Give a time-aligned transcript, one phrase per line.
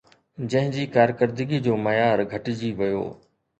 [0.53, 3.07] جنهن جي ڪارڪردگيءَ جو معيار گهٽجي ويو